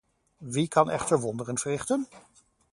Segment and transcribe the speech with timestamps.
[0.39, 2.07] Wie kan echter wonderen verrichten?